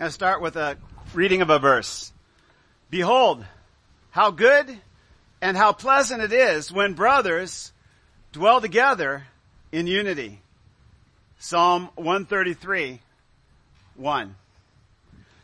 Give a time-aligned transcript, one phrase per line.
[0.00, 0.78] I'm going to start with a
[1.12, 2.10] reading of a verse.
[2.88, 3.44] Behold,
[4.08, 4.78] how good
[5.42, 7.70] and how pleasant it is when brothers
[8.32, 9.24] dwell together
[9.70, 10.40] in unity.
[11.38, 13.00] Psalm 133,
[13.96, 14.34] 1.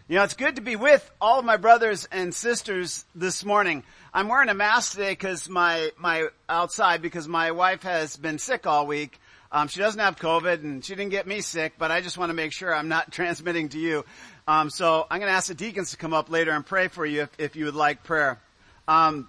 [0.09, 3.83] You know, it's good to be with all of my brothers and sisters this morning.
[4.15, 8.67] I'm wearing a mask today because my, my, outside because my wife has been sick
[8.67, 9.21] all week.
[9.53, 12.31] Um, she doesn't have COVID and she didn't get me sick, but I just want
[12.31, 14.05] to make sure I'm not transmitting to you.
[14.49, 17.05] Um, so I'm going to ask the deacons to come up later and pray for
[17.05, 18.41] you if, if you would like prayer.
[18.87, 19.29] Um,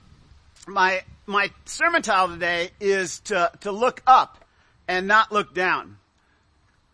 [0.67, 4.45] my my sermon title today is to to look up
[4.87, 5.97] and not look down.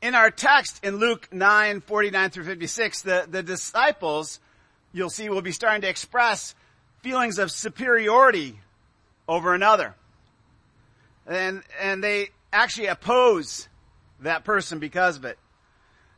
[0.02, 4.40] In our text in Luke 9, 49 through 56, the, the disciples,
[4.94, 6.56] you'll see, will be starting to express
[7.02, 8.60] feelings of superiority
[9.28, 9.96] over another.
[11.26, 13.70] And, and they actually oppose
[14.22, 15.38] that person because of it.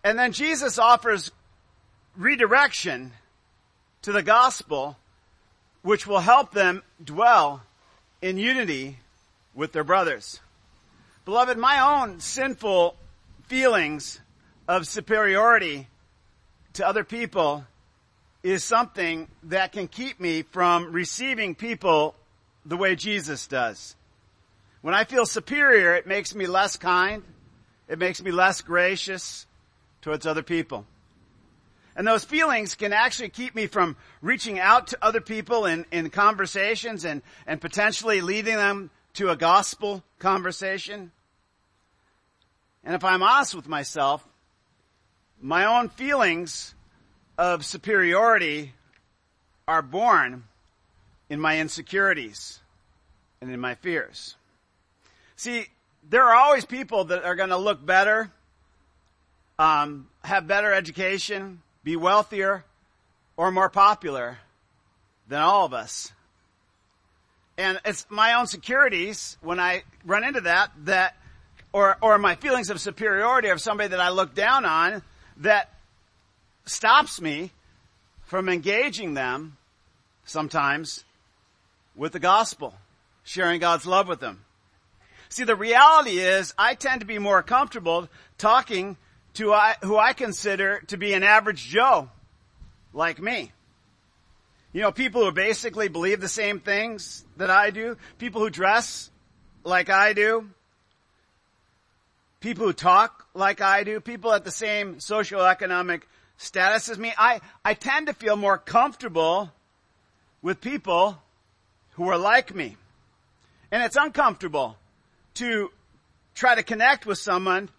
[0.04, 1.32] And then Jesus offers
[2.18, 3.12] redirection
[4.04, 4.98] to the gospel,
[5.82, 7.64] which will help them dwell
[8.22, 9.00] in unity
[9.54, 10.40] with their brothers.
[11.26, 12.96] Beloved, my own sinful
[13.48, 14.20] feelings
[14.68, 15.88] of superiority
[16.74, 17.66] to other people
[18.44, 22.16] is something that can keep me from receiving people
[22.66, 23.96] the way Jesus does.
[24.82, 27.24] When I feel superior, it makes me less kind.
[27.88, 29.48] It makes me less gracious
[30.02, 30.86] towards other people.
[31.96, 36.10] And those feelings can actually keep me from reaching out to other people in, in
[36.10, 41.12] conversations and, and potentially leading them to a gospel conversation.
[42.84, 44.28] And if I'm honest with myself,
[45.42, 46.76] my own feelings
[47.38, 48.74] of superiority
[49.68, 50.44] are born
[51.30, 52.60] in my insecurities
[53.42, 54.36] and in my fears.
[55.38, 55.68] See,
[56.08, 58.32] there are always people that are going to look better,
[59.58, 62.66] um, have better education, be wealthier
[63.38, 64.40] or more popular
[65.30, 66.12] than all of us.
[67.58, 71.16] And it's my own securities when I run into that, that,
[71.72, 75.04] or, or my feelings of superiority of somebody that I look down on
[75.38, 75.70] that
[76.66, 77.52] stops me
[78.24, 79.56] from engaging them
[80.26, 81.04] sometimes
[81.96, 82.74] with the gospel,
[83.24, 84.42] sharing God's love with them.
[85.30, 88.10] See, the reality is I tend to be more comfortable
[88.40, 88.98] talking
[89.36, 92.10] to I, who I consider to be an average Joe,
[92.94, 93.52] like me.
[94.74, 99.10] You know, people who basically believe the same things that I do, people who dress
[99.64, 100.50] like I do,
[102.42, 106.04] people who talk like I do, people at the same socioeconomic
[106.38, 107.14] status as me.
[107.18, 109.52] I, I tend to feel more comfortable
[110.42, 111.18] with people
[111.92, 112.76] who are like me.
[113.72, 114.78] And it's uncomfortable
[115.36, 115.72] to
[116.34, 117.70] try to connect with someone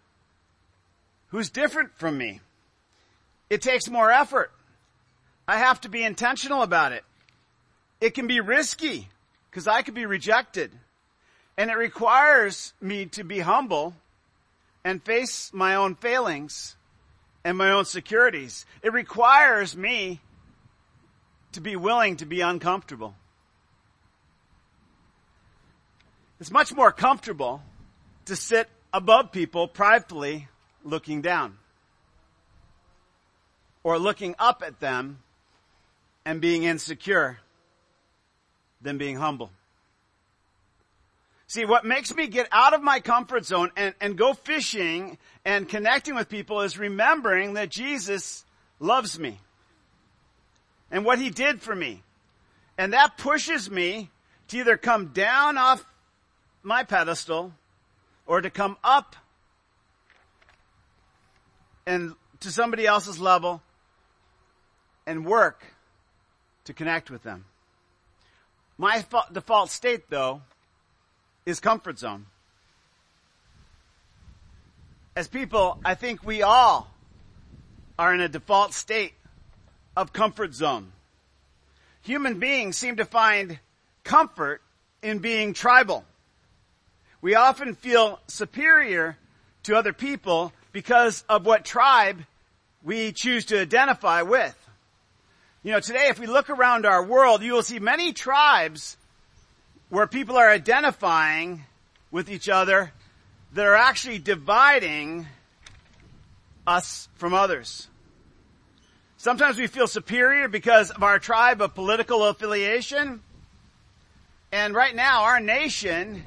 [1.36, 2.40] who's different from me.
[3.50, 4.50] It takes more effort.
[5.46, 7.04] I have to be intentional about it.
[8.00, 9.10] It can be risky
[9.50, 10.72] because I could be rejected.
[11.58, 13.94] And it requires me to be humble
[14.82, 16.74] and face my own failings
[17.44, 18.64] and my own securities.
[18.82, 20.20] It requires me
[21.52, 23.14] to be willing to be uncomfortable.
[26.40, 27.60] It's much more comfortable
[28.24, 30.48] to sit above people pridefully
[30.86, 31.58] looking down
[33.82, 35.18] or looking up at them
[36.24, 37.38] and being insecure
[38.80, 39.50] than being humble.
[41.48, 45.68] See, what makes me get out of my comfort zone and, and go fishing and
[45.68, 48.44] connecting with people is remembering that Jesus
[48.80, 49.38] loves me
[50.90, 52.02] and what he did for me.
[52.76, 54.10] And that pushes me
[54.48, 55.86] to either come down off
[56.62, 57.52] my pedestal
[58.26, 59.14] or to come up
[61.86, 63.62] and to somebody else's level
[65.06, 65.64] and work
[66.64, 67.44] to connect with them.
[68.76, 70.42] My default state though
[71.46, 72.26] is comfort zone.
[75.14, 76.92] As people, I think we all
[77.98, 79.14] are in a default state
[79.96, 80.92] of comfort zone.
[82.02, 83.58] Human beings seem to find
[84.04, 84.60] comfort
[85.02, 86.04] in being tribal.
[87.22, 89.16] We often feel superior
[89.62, 92.22] to other people because of what tribe
[92.84, 94.54] we choose to identify with.
[95.62, 98.98] You know, today if we look around our world, you will see many tribes
[99.88, 101.64] where people are identifying
[102.10, 102.92] with each other
[103.54, 105.26] that are actually dividing
[106.66, 107.88] us from others.
[109.16, 113.22] Sometimes we feel superior because of our tribe of political affiliation.
[114.52, 116.22] And right now our nation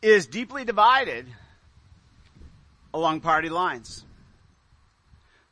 [0.00, 1.26] is deeply divided
[2.96, 4.04] along party lines.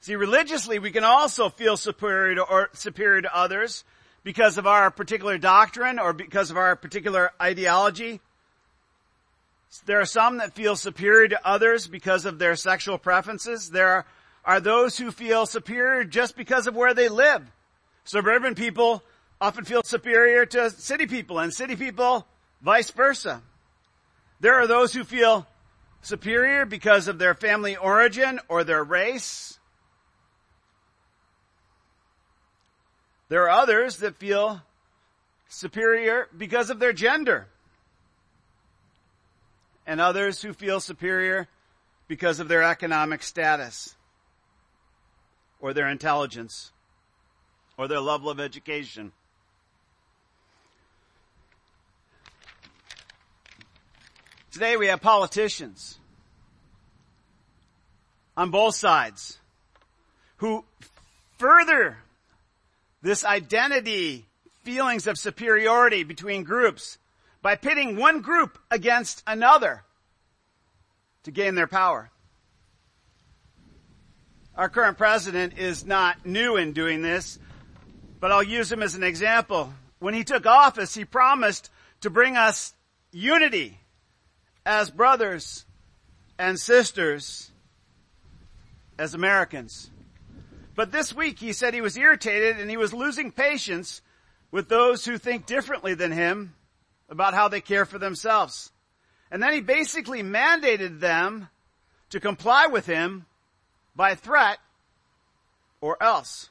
[0.01, 3.85] See, religiously, we can also feel superior to, or superior to others
[4.23, 8.21] because of our particular doctrine or because of our particular ideology.
[9.87, 13.71] There are some that feel superior to others because of their sexual preferences.
[13.71, 14.07] There are,
[14.45, 17.43] are those who feel superior just because of where they live.
[18.05, 19.03] Suburban people
[19.41, 22.27] often feel superior to city people and city people
[22.63, 23.43] vice versa.
[24.41, 25.47] There are those who feel
[26.07, 29.59] superior because of their family origin or their race.
[33.29, 34.63] There are others that feel
[35.49, 37.49] superior because of their gender.
[39.87, 41.49] And others who feel superior
[42.09, 43.97] because of their economic status
[45.61, 46.73] or their intelligence
[47.77, 49.13] or their level of education.
[54.55, 55.99] Today we have politicians
[58.37, 59.37] on both sides
[60.37, 60.65] who
[61.39, 61.99] further
[63.03, 64.27] this identity
[64.63, 66.99] feelings of superiority between groups
[67.43, 69.83] by pitting one group against another
[71.25, 72.13] to gain their power.
[74.55, 77.41] Our current president is not new in doing this,
[78.21, 79.75] but I'll use him as an example.
[79.99, 81.73] When he took office, he promised
[82.03, 82.73] to bring us
[83.11, 83.81] unity
[84.67, 85.65] as brothers
[86.39, 87.51] and sisters
[88.99, 89.91] as Americans.
[90.75, 94.03] But this week he said he was irritated and he was losing patience
[94.51, 96.55] with those who think differently than him
[97.09, 98.73] about how they care for themselves.
[99.31, 101.49] And then he basically mandated them
[102.11, 103.27] to comply with him
[103.97, 104.59] by threat
[105.81, 106.51] or else.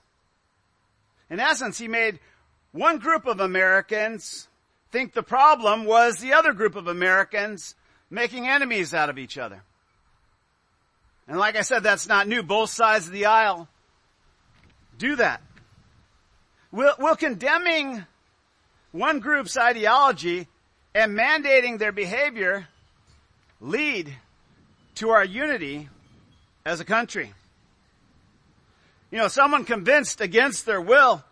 [1.30, 2.20] In essence, he made
[2.72, 4.48] one group of Americans
[4.92, 7.76] think the problem was the other group of Americans
[8.10, 9.62] making enemies out of each other.
[11.28, 12.44] And like I said, that's not new.
[12.44, 13.68] Both sides of the aisle
[14.98, 15.42] do that.
[16.72, 18.06] Will, will condemning
[18.92, 20.48] one group's ideology
[20.94, 22.68] and mandating their behavior
[23.62, 24.14] lead
[24.96, 25.90] to our unity
[26.66, 27.34] as a country?
[29.12, 31.24] You know, someone convinced against their will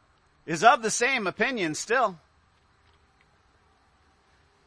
[0.46, 2.20] is of the same opinion still.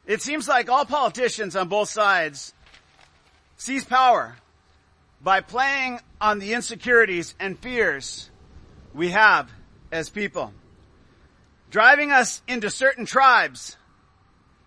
[0.07, 2.53] It seems like all politicians on both sides
[3.57, 4.37] seize power
[5.23, 8.31] by playing on the insecurities and fears
[8.93, 9.51] we have
[9.91, 10.53] as people.
[11.71, 13.77] Driving us into certain tribes,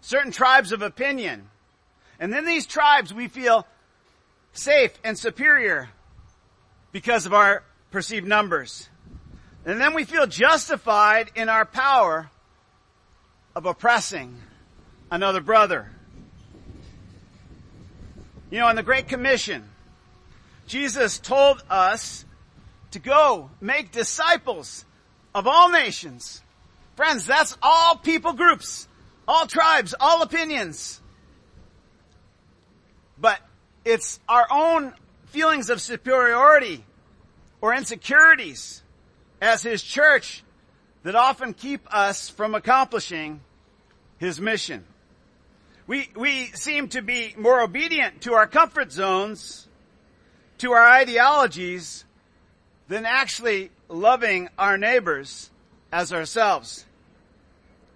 [0.02, 1.50] certain tribes of opinion.
[2.20, 3.68] And then these tribes we feel
[4.54, 5.90] safe and superior
[6.92, 8.90] because of our perceived numbers.
[9.66, 12.32] And then we feel justified in our power
[13.56, 14.36] of oppressing
[15.12, 15.92] another brother.
[18.50, 19.64] You know, in the Great Commission,
[20.68, 22.26] Jesus told us
[22.92, 24.86] to go make disciples
[25.36, 26.42] of all nations.
[26.96, 28.88] Friends, that's all people groups,
[29.28, 31.02] all tribes, all opinions.
[33.18, 33.40] But
[33.84, 34.94] it's our own
[35.28, 36.84] feelings of superiority
[37.62, 38.82] or insecurities
[39.42, 40.44] as His church
[41.04, 43.42] that often keep us from accomplishing
[44.18, 44.86] His mission.
[45.88, 49.68] We, we seem to be more obedient to our comfort zones,
[50.60, 52.04] to our ideologies,
[52.90, 55.50] than actually loving our neighbors
[55.92, 56.86] as ourselves.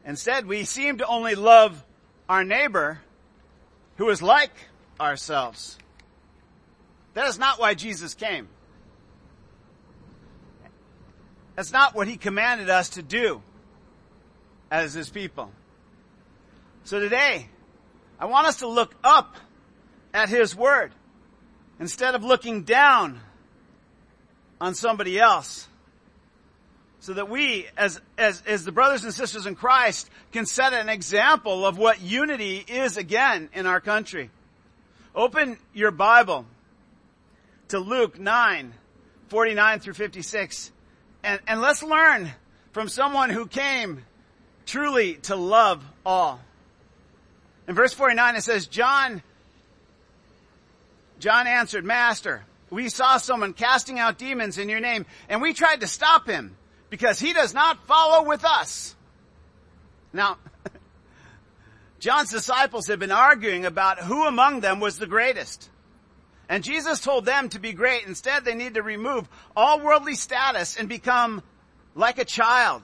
[0.05, 1.83] Instead, we seem to only love
[2.29, 3.00] our neighbor
[3.98, 4.53] who is like
[5.00, 5.77] ourselves.
[7.13, 8.48] That is not why Jesus came.
[11.55, 13.41] That's not what he commanded us to do
[14.71, 15.51] as his people.
[16.86, 17.50] So today,
[18.21, 19.35] I want us to look up
[20.13, 20.91] at His Word
[21.79, 23.19] instead of looking down
[24.61, 25.67] on somebody else.
[26.99, 30.87] So that we, as, as, as the brothers and sisters in Christ, can set an
[30.87, 34.29] example of what unity is again in our country.
[35.15, 36.45] Open your Bible
[37.69, 38.71] to Luke 9,
[39.29, 40.71] 49 through 56,
[41.23, 42.29] and, and let's learn
[42.71, 44.05] from someone who came
[44.67, 46.39] truly to love all.
[47.67, 49.21] In verse 49 it says, John,
[51.19, 55.81] John answered, Master, we saw someone casting out demons in your name and we tried
[55.81, 56.55] to stop him
[56.89, 58.95] because he does not follow with us.
[60.13, 60.37] Now,
[61.99, 65.69] John's disciples had been arguing about who among them was the greatest.
[66.49, 68.05] And Jesus told them to be great.
[68.05, 71.41] Instead, they need to remove all worldly status and become
[71.95, 72.81] like a child.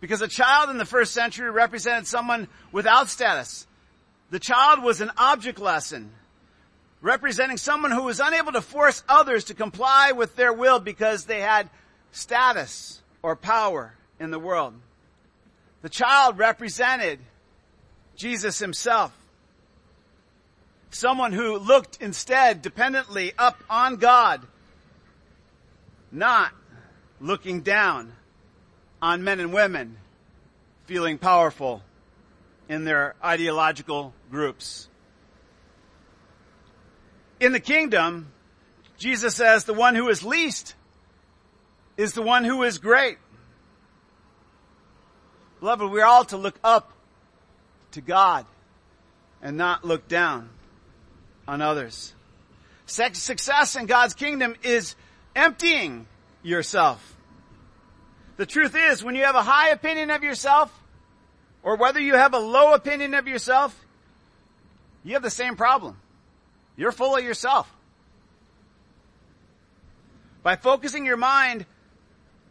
[0.00, 3.66] Because a child in the first century represented someone without status,
[4.30, 6.12] the child was an object lesson.
[7.02, 11.40] representing someone who was unable to force others to comply with their will because they
[11.40, 11.70] had
[12.12, 14.74] status or power in the world.
[15.80, 17.18] The child represented
[18.16, 19.16] Jesus himself.
[20.90, 24.46] Someone who looked instead dependently up on God,
[26.12, 26.52] not
[27.18, 28.12] looking down
[29.00, 29.96] on men and women
[30.84, 31.82] feeling powerful
[32.70, 34.88] in their ideological groups.
[37.40, 38.30] In the kingdom,
[38.96, 40.76] Jesus says the one who is least
[41.96, 43.18] is the one who is great.
[45.58, 46.92] Beloved, we're all to look up
[47.90, 48.46] to God
[49.42, 50.48] and not look down
[51.48, 52.14] on others.
[52.86, 54.94] Success in God's kingdom is
[55.34, 56.06] emptying
[56.44, 57.16] yourself.
[58.36, 60.72] The truth is, when you have a high opinion of yourself,
[61.62, 63.78] or whether you have a low opinion of yourself,
[65.04, 65.96] you have the same problem.
[66.76, 67.70] You're full of yourself.
[70.42, 71.66] By focusing your mind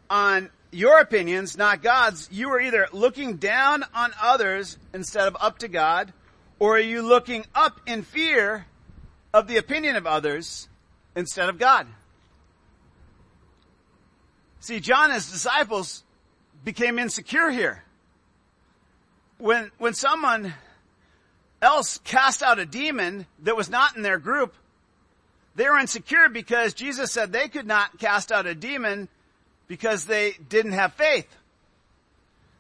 [0.10, 5.60] on your opinions, not God's, you are either looking down on others instead of up
[5.60, 6.13] to God,
[6.60, 8.66] or are you looking up in fear
[9.34, 10.68] of the opinion of others
[11.16, 11.88] instead of God?
[14.60, 16.04] See, John and his disciples
[16.63, 17.84] became insecure here.
[19.39, 20.53] When, when someone
[21.62, 24.53] else cast out a demon that was not in their group,
[25.55, 29.08] they were insecure because Jesus said they could not cast out a demon
[29.67, 31.27] because they didn't have faith.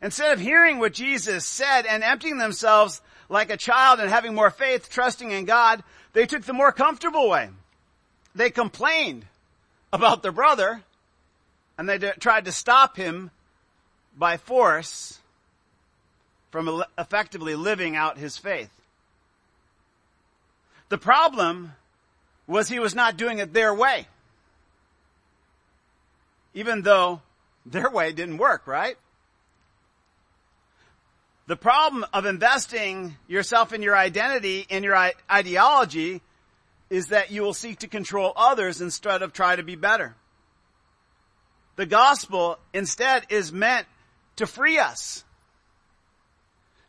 [0.01, 4.49] Instead of hearing what Jesus said and emptying themselves like a child and having more
[4.49, 5.83] faith, trusting in God,
[6.13, 7.49] they took the more comfortable way.
[8.35, 9.25] They complained
[9.91, 10.81] about their brother
[11.77, 13.31] and they tried to stop him
[14.17, 15.18] by force
[16.51, 18.71] from effectively living out his faith.
[20.89, 21.73] The problem
[22.47, 24.07] was he was not doing it their way
[26.53, 27.21] even though
[27.65, 28.97] their way didn't work, right?
[31.47, 36.21] The problem of investing yourself in your identity in your ideology
[36.89, 40.15] is that you will seek to control others instead of try to be better.
[41.75, 43.87] The gospel instead is meant
[44.35, 45.23] to free us.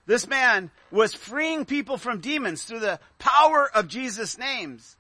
[0.07, 4.97] This man was freeing people from demons through the power of Jesus' names.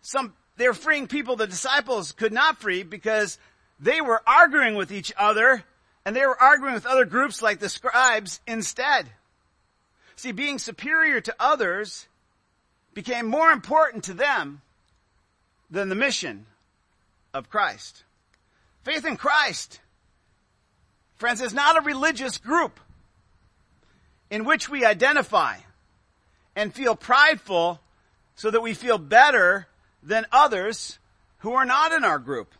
[0.00, 3.38] Some they were freeing people the disciples could not free because
[3.78, 5.64] they were arguing with each other
[6.04, 9.06] and they were arguing with other groups like the scribes instead.
[10.16, 12.08] See, being superior to others
[12.92, 14.60] became more important to them
[15.70, 16.46] than the mission
[17.32, 18.04] of Christ.
[18.82, 19.80] Faith in Christ,
[21.16, 22.80] friends, is not a religious group
[24.30, 25.56] in which we identify
[26.56, 27.80] and feel prideful
[28.36, 29.66] so that we feel better
[30.02, 30.98] than others
[31.38, 32.54] who are not in our group.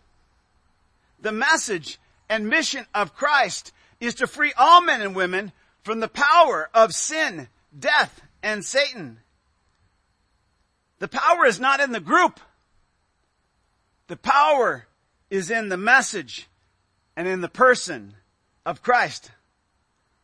[1.20, 1.98] The message
[2.28, 6.94] and mission of Christ is to free all men and women from the power of
[6.94, 7.48] sin,
[7.78, 9.18] death, and Satan.
[10.98, 12.40] The power is not in the group.
[14.08, 14.86] The power
[15.30, 16.48] is in the message
[17.16, 18.14] and in the person
[18.66, 19.30] of Christ.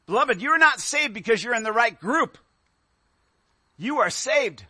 [0.07, 2.39] Beloved, you're not saved because you're in the right group.
[3.77, 4.65] You are saved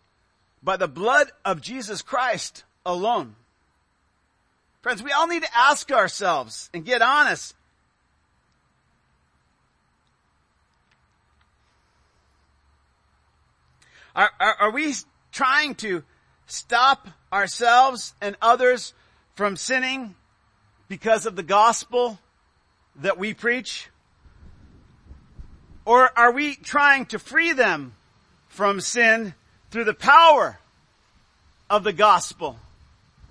[0.63, 3.37] by the blood of Jesus Christ alone.
[4.81, 7.55] Friends, we all need to ask ourselves and get honest.
[14.15, 14.95] Are, are, are, we
[15.31, 16.03] trying to
[16.47, 18.95] stop ourselves and others
[19.35, 20.15] from sinning
[20.89, 22.19] because of the gospel
[22.97, 23.91] that we preach?
[25.87, 27.95] Or are we trying to free them
[28.49, 29.35] from sin
[29.71, 30.59] through the power
[31.69, 32.59] of the gospel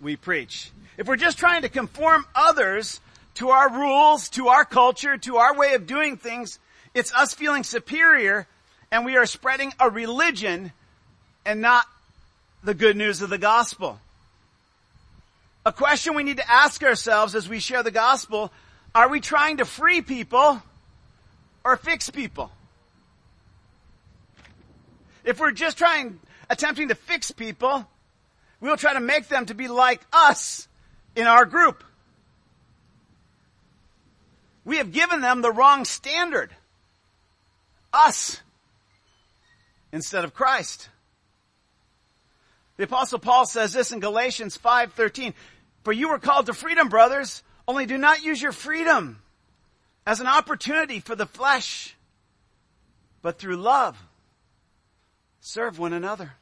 [0.01, 0.71] we preach.
[0.97, 2.99] If we're just trying to conform others
[3.35, 6.59] to our rules, to our culture, to our way of doing things,
[6.93, 8.47] it's us feeling superior
[8.91, 10.71] and we are spreading a religion
[11.45, 11.85] and not
[12.63, 13.99] the good news of the gospel.
[15.65, 18.51] A question we need to ask ourselves as we share the gospel,
[18.93, 20.61] are we trying to free people
[21.65, 22.51] or fix people?
[25.25, 26.19] If we're just trying,
[26.49, 27.85] attempting to fix people,
[28.61, 30.67] we'll try to make them to be like us
[31.15, 31.83] in our group.
[34.63, 36.51] We have given them the wrong standard.
[37.91, 38.39] Us
[39.91, 40.89] instead of Christ.
[42.77, 45.33] The apostle Paul says this in Galatians 5:13,
[45.83, 49.21] "For you were called to freedom, brothers, only do not use your freedom
[50.05, 51.95] as an opportunity for the flesh,
[53.21, 53.97] but through love
[55.39, 56.33] serve one another.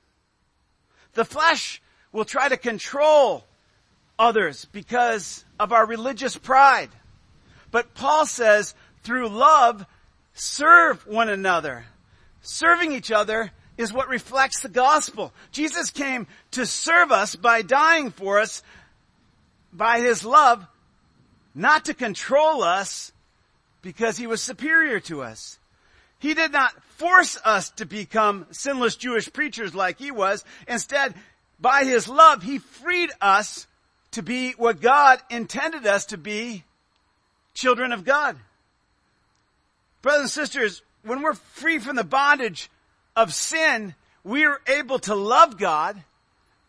[1.13, 3.43] The flesh will try to control
[4.17, 6.89] others because of our religious pride.
[7.72, 9.86] But Paul says, through love,
[10.34, 11.86] serve one another.
[12.41, 15.34] Serving each other is what reflects the gospel.
[15.51, 18.62] Jesus came to serve us by dying for us
[19.72, 20.65] by his love,
[21.55, 23.12] not to control us
[23.84, 25.60] because he was superior to us.
[26.18, 30.44] He did not force us to become sinless Jewish preachers like he was.
[30.68, 31.13] Instead,
[31.60, 33.68] by his love, he freed us
[34.12, 36.63] to be what God intended us to be,
[37.54, 38.38] children of God.
[40.02, 42.70] Brothers and sisters, when we're free from the bondage
[43.16, 46.02] of sin, we are able to love God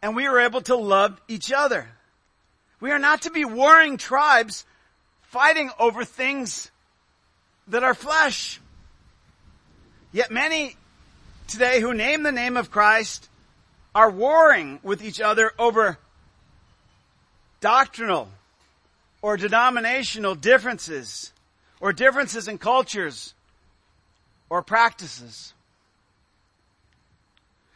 [0.03, 1.89] and we are able to love each other.
[2.81, 4.67] We are not to be warring tribes
[5.23, 6.71] fighting over things
[7.69, 8.61] that are flesh.
[10.13, 10.77] Yet many
[11.49, 13.29] today who name the name of Christ
[13.95, 15.99] are warring with each other over
[17.61, 18.29] doctrinal
[19.23, 21.33] or denominational differences
[21.81, 23.35] or differences in cultures
[24.51, 25.55] or practices.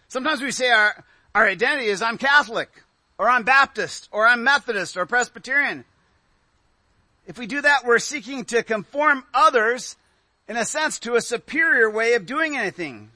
[0.08, 1.04] Sometimes we say our,
[1.34, 2.70] our identity is I'm Catholic
[3.18, 5.84] or I'm Baptist or I'm Methodist or Presbyterian.
[7.28, 9.96] If we do that, we're seeking to conform others
[10.48, 13.10] in a sense to a superior way of doing anything.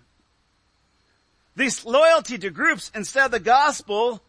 [1.56, 4.22] This loyalty to groups instead of the gospel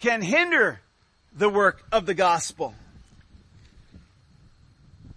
[0.00, 0.80] can hinder
[1.34, 2.74] the work of the gospel.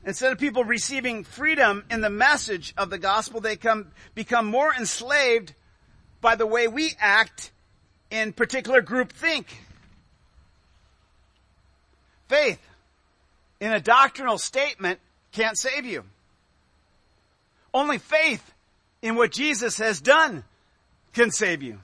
[0.05, 4.73] Instead of people receiving freedom in the message of the gospel, they come, become more
[4.73, 5.53] enslaved
[6.19, 7.51] by the way we act
[8.11, 9.47] in particular group think.
[12.27, 12.59] Faith
[13.59, 14.99] in a doctrinal statement
[15.31, 16.03] can't save you.
[17.73, 18.53] Only faith
[19.01, 20.43] in what Jesus has done
[21.13, 21.79] can save you.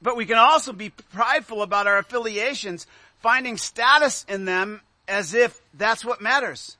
[0.00, 2.86] But we can also be prideful about our affiliations,
[3.20, 6.76] finding status in them as if that's what matters.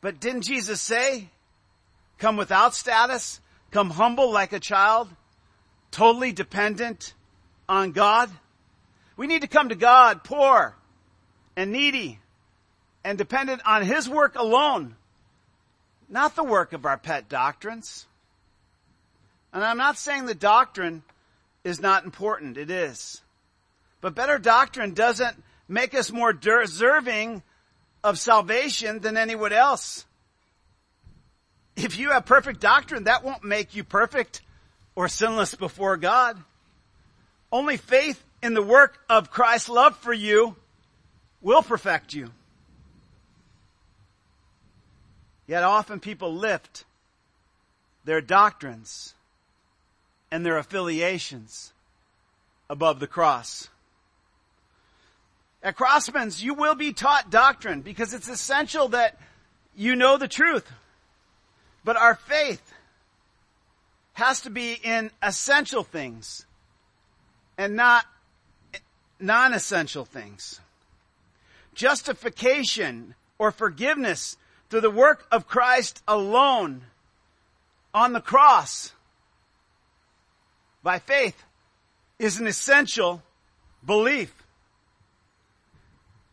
[0.00, 1.28] But didn't Jesus say,
[2.18, 5.08] come without status, come humble like a child,
[5.90, 7.14] totally dependent
[7.68, 8.30] on God?
[9.16, 10.74] We need to come to God poor
[11.58, 12.20] and needy
[13.02, 14.94] and dependent on His work alone,
[16.08, 18.06] not the work of our pet doctrines.
[19.52, 21.02] And I'm not saying the doctrine
[21.64, 22.58] is not important.
[22.58, 23.20] It is.
[24.00, 27.42] But better doctrine doesn't make us more deserving
[28.04, 30.06] of salvation than anyone else.
[31.74, 34.42] If you have perfect doctrine, that won't make you perfect
[34.94, 36.38] or sinless before God.
[37.50, 40.54] Only faith in the work of Christ's love for you
[41.40, 42.30] will perfect you.
[45.46, 46.84] Yet often people lift
[48.04, 49.14] their doctrines
[50.30, 51.72] and their affiliations
[52.68, 53.68] above the cross.
[55.62, 59.18] At Crossman's, you will be taught doctrine because it's essential that
[59.74, 60.70] you know the truth.
[61.84, 62.72] But our faith
[64.12, 66.44] has to be in essential things
[67.56, 68.04] and not
[69.18, 70.60] non-essential things.
[71.78, 74.36] Justification or forgiveness
[74.68, 76.82] through the work of Christ alone
[77.94, 78.92] on the cross
[80.82, 81.40] by faith
[82.18, 83.22] is an essential
[83.86, 84.34] belief.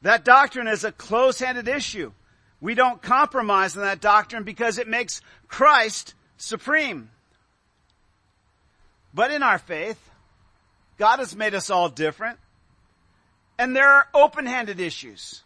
[0.02, 2.12] That doctrine is a close-handed issue.
[2.60, 7.12] We don't compromise on that doctrine because it makes Christ supreme.
[9.14, 10.10] But in our faith,
[10.98, 12.40] God has made us all different.
[13.58, 15.44] And there are open-handed issues.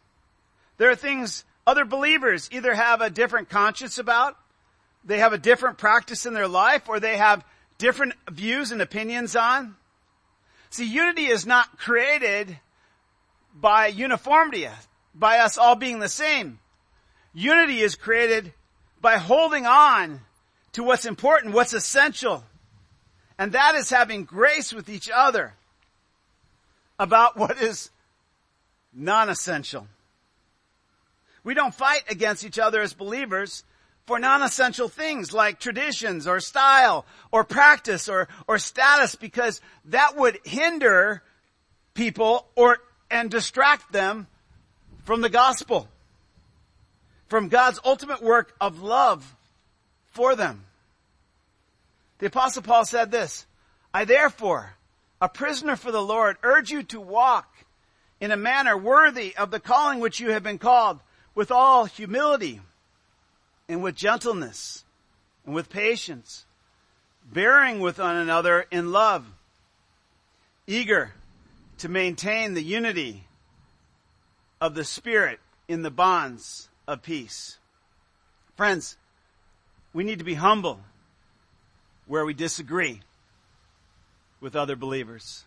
[0.78, 4.36] There are things other believers either have a different conscience about,
[5.06, 7.46] they have a different practice in their life, or they have
[7.78, 9.76] different views and opinions on.
[10.70, 12.60] See, unity is not created
[13.56, 14.68] by uniformity,
[15.16, 16.60] by us all being the same.
[17.34, 18.54] Unity is created
[19.02, 20.22] by holding on
[20.74, 22.44] to what's important, what's essential.
[23.38, 25.54] And that is having grace with each other
[27.00, 27.90] about what is
[28.94, 29.88] non-essential.
[31.44, 33.64] We don't fight against each other as believers
[34.06, 40.40] for non-essential things like traditions or style or practice or, or status because that would
[40.44, 41.22] hinder
[41.94, 42.80] people or,
[43.12, 44.28] and distract them
[45.04, 45.88] from the gospel,
[47.28, 49.36] from God's ultimate work of love
[50.08, 50.64] for them.
[52.18, 53.46] The apostle Paul said this,
[53.94, 54.74] I therefore,
[55.22, 57.48] a prisoner for the Lord, urge you to walk
[58.20, 61.00] in a manner worthy of the calling which you have been called
[61.36, 62.62] with all humility
[63.68, 64.84] and with gentleness
[65.46, 66.46] and with patience,
[67.32, 69.26] bearing with one another in love,
[70.68, 71.14] eager
[71.78, 73.24] to maintain the unity
[74.60, 77.58] of the Spirit in the bonds of peace.
[78.58, 78.98] Friends,
[79.94, 80.82] we need to be humble
[82.06, 83.02] where we disagree
[84.42, 85.46] with other believers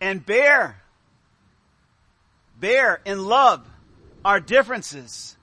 [0.00, 0.82] and bear,
[2.60, 3.66] bear in love
[4.24, 5.36] our differences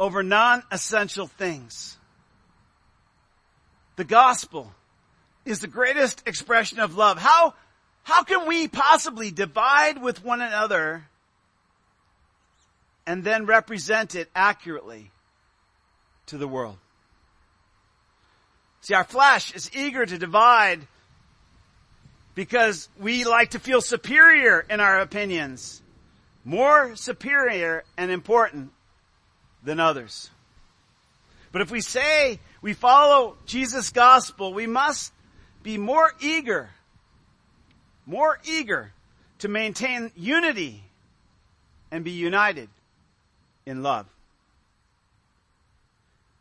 [0.00, 1.96] over non-essential things.
[3.96, 4.72] The gospel
[5.44, 7.18] is the greatest expression of love.
[7.18, 7.54] How,
[8.02, 11.04] how can we possibly divide with one another
[13.06, 15.10] and then represent it accurately
[16.26, 16.78] to the world?
[18.80, 20.80] See, our flesh is eager to divide
[22.34, 25.82] because we like to feel superior in our opinions.
[26.44, 28.72] More superior and important
[29.62, 30.30] than others.
[31.52, 35.12] But if we say we follow Jesus' gospel, we must
[35.62, 36.70] be more eager,
[38.06, 38.92] more eager
[39.38, 40.82] to maintain unity
[41.90, 42.68] and be united
[43.66, 44.06] in love.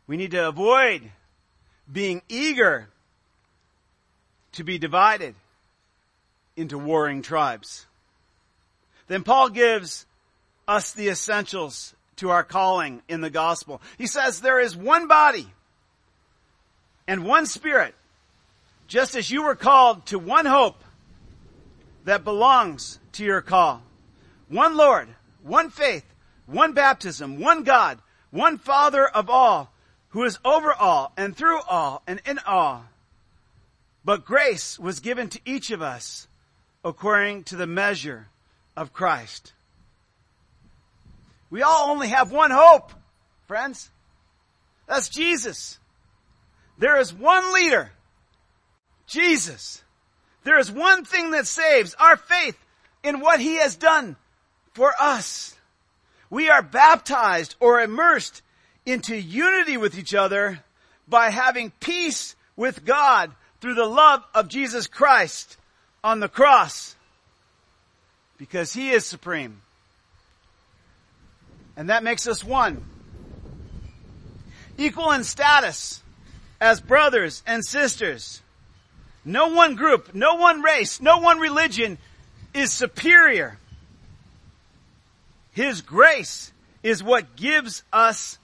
[0.08, 1.12] We need to avoid
[1.92, 2.90] being eager
[4.54, 5.36] to be divided
[6.56, 7.86] into warring tribes.
[9.12, 10.06] Then Paul gives
[10.70, 13.82] us the essentials to our calling in the gospel.
[13.98, 15.48] He says there is one body
[17.10, 17.94] and one spirit,
[18.88, 20.82] just as you were called to one hope
[22.06, 23.84] that belongs to your call.
[24.48, 25.10] One Lord,
[25.44, 26.06] one faith,
[26.46, 29.74] one baptism, one God, one Father of all,
[30.12, 32.86] who is over all and through all and in all.
[34.06, 36.30] But grace was given to each of us
[36.86, 38.30] according to the measure
[38.76, 39.54] of Christ.
[41.50, 42.94] We all only have one hope,
[43.48, 43.90] friends.
[44.88, 45.80] That's Jesus.
[46.78, 47.92] There is one leader,
[49.06, 49.84] Jesus.
[50.44, 52.58] There is one thing that saves our faith
[53.04, 54.16] in what he has done
[54.74, 55.56] for us.
[56.30, 58.42] We are baptized or immersed
[58.86, 60.60] into unity with each other
[61.08, 65.58] by having peace with God through the love of Jesus Christ
[66.04, 66.96] on the cross
[68.42, 69.62] because he is supreme.
[71.78, 72.84] And that makes us one.
[74.80, 76.02] Equal in status
[76.60, 78.42] as brothers and sisters.
[79.24, 82.00] No one group, no one race, no one religion
[82.52, 83.60] is superior.
[85.52, 86.52] His grace
[86.82, 88.40] is what gives us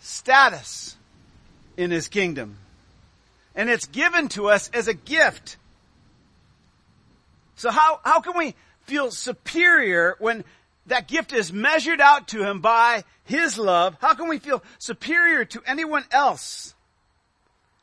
[0.00, 0.96] status
[1.76, 2.56] in His kingdom.
[3.54, 5.58] And it's given to us as a gift.
[7.56, 8.54] So how, how can we
[8.86, 10.44] feel superior when
[10.86, 13.96] that gift is measured out to Him by His love?
[14.00, 16.74] How can we feel superior to anyone else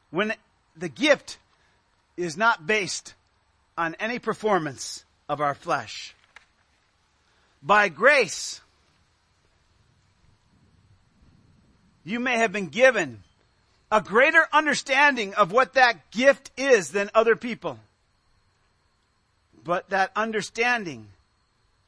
[0.10, 0.34] when
[0.76, 1.38] the gift
[2.18, 3.14] is not based
[3.78, 6.16] on any performance of our flesh?
[7.62, 8.62] By grace,
[12.04, 13.24] you may have been given
[13.92, 17.80] a greater understanding of what that gift is than other people.
[19.64, 21.08] But that understanding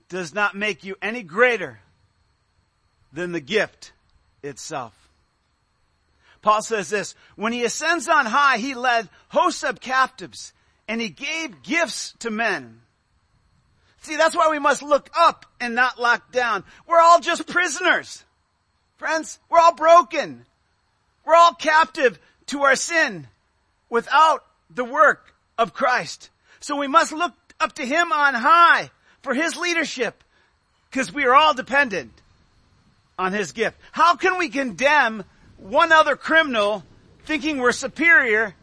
[0.09, 1.79] does not make you any greater
[3.11, 3.91] than the gift
[4.43, 4.93] itself.
[6.41, 10.53] Paul says this, when he ascends on high, he led hosts of captives
[10.87, 12.81] and he gave gifts to men.
[14.01, 16.63] See, that's why we must look up and not look down.
[16.85, 18.23] We're all just prisoners.
[18.97, 20.45] Friends, we're all broken.
[21.25, 23.27] We're all captive to our sin
[23.89, 26.29] without the work of Christ.
[26.59, 28.89] So we must look up to Him on high
[29.21, 30.23] for His leadership
[30.89, 32.11] because we are all dependent
[33.17, 33.77] on His gift.
[33.91, 35.23] How can we condemn
[35.57, 36.83] one other criminal
[37.25, 38.55] thinking we're superior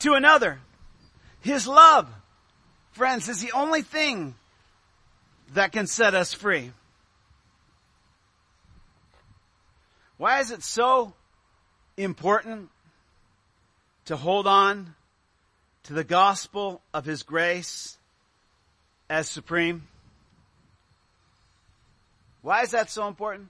[0.00, 0.60] to another?
[1.40, 2.08] His love,
[2.92, 4.34] friends, is the only thing
[5.54, 6.72] that can set us free.
[10.16, 11.14] Why is it so
[11.96, 12.70] important
[14.04, 14.94] to hold on
[15.84, 17.98] to the gospel of His grace
[19.08, 19.86] as supreme?
[22.42, 23.48] Why is that so important?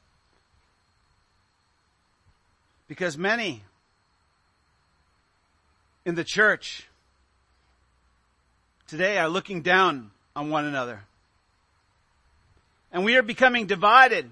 [2.88, 3.62] Because many
[6.04, 6.88] in the church
[8.86, 11.00] today are looking down on one another.
[12.92, 14.30] And we are becoming divided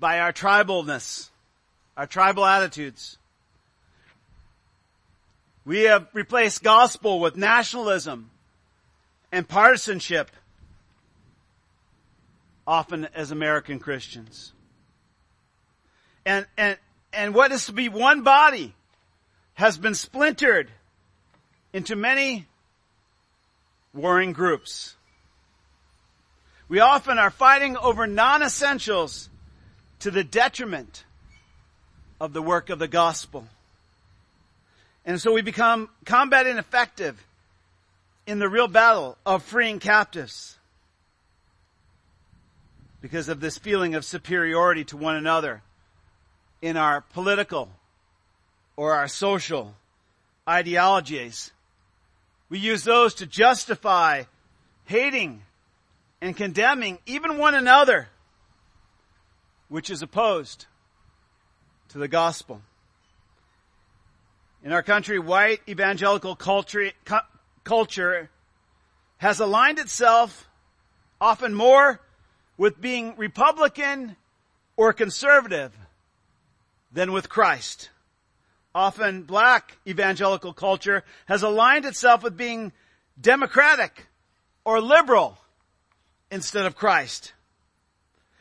[0.00, 1.28] by our tribalness,
[1.96, 3.18] our tribal attitudes.
[5.64, 8.30] We have replaced gospel with nationalism
[9.32, 10.30] and partisanship,
[12.66, 14.52] often as American Christians.
[16.26, 16.76] And, and,
[17.12, 18.74] and what is to be one body
[19.54, 20.70] has been splintered
[21.72, 22.46] into many
[23.92, 24.96] warring groups.
[26.68, 29.28] We often are fighting over non-essentials
[30.00, 31.04] to the detriment
[32.20, 33.46] of the work of the gospel.
[35.04, 37.20] And so we become combat ineffective
[38.30, 40.56] in the real battle of freeing captives
[43.00, 45.62] because of this feeling of superiority to one another
[46.62, 47.68] in our political
[48.76, 49.74] or our social
[50.48, 51.50] ideologies.
[52.48, 54.22] We use those to justify
[54.84, 55.42] hating
[56.20, 58.10] and condemning even one another,
[59.68, 60.66] which is opposed
[61.88, 62.62] to the gospel.
[64.62, 66.92] In our country, white evangelical culture,
[67.70, 68.28] culture
[69.18, 70.48] has aligned itself
[71.20, 72.00] often more
[72.56, 74.16] with being Republican
[74.76, 75.72] or conservative
[76.90, 77.90] than with Christ.
[78.74, 82.72] Often black evangelical culture has aligned itself with being
[83.20, 84.08] democratic
[84.64, 85.38] or liberal
[86.28, 87.34] instead of Christ.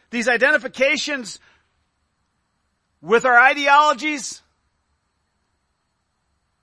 [0.10, 1.40] These identifications
[3.00, 4.42] with our ideologies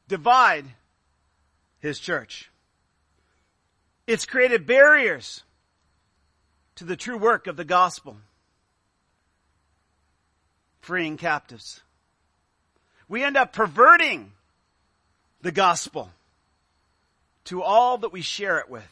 [0.08, 0.64] divide
[1.78, 2.50] his church.
[4.06, 5.42] It's created barriers
[6.76, 8.16] to the true work of the gospel,
[10.80, 11.80] freeing captives.
[13.08, 14.32] We end up perverting
[15.42, 16.10] the gospel
[17.44, 18.84] to all that we share it with.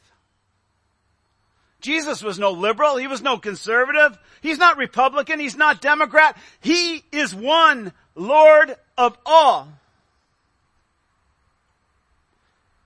[1.81, 2.97] Jesus was no liberal.
[2.97, 4.19] He was no conservative.
[4.41, 5.39] He's not Republican.
[5.39, 6.37] He's not Democrat.
[6.61, 9.69] He is one Lord of all.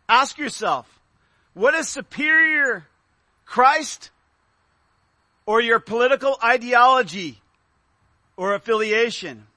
[0.08, 0.97] Ask yourself,
[1.58, 2.86] what is superior,
[3.44, 4.10] Christ
[5.44, 7.40] or your political ideology
[8.36, 9.48] or affiliation?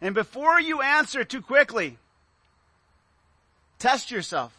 [0.00, 1.98] And before you answer too quickly,
[3.80, 4.54] test yourself.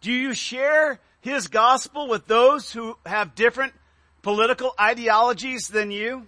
[0.00, 3.74] Do you share his gospel with those who have different
[4.22, 6.26] political ideologies than you?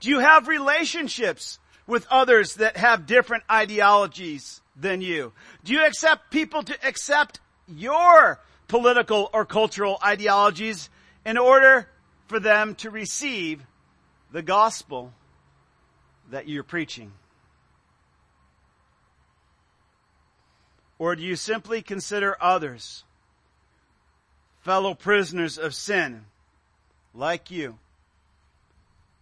[0.00, 5.32] Do you have relationships with others that have different ideologies than you?
[5.64, 10.90] Do you accept people to accept your political or cultural ideologies
[11.24, 11.88] in order
[12.26, 13.64] for them to receive
[14.32, 15.12] the gospel
[16.30, 17.12] that you're preaching?
[20.98, 23.04] Or do you simply consider others
[24.60, 26.24] fellow prisoners of sin
[27.14, 27.78] like you